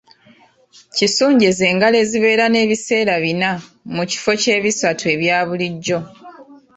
[0.95, 3.49] Kisunje ze ngalo eziba n’ebiseera bina
[3.95, 5.99] mu kifo ky’ebisatu ebya bulijjo.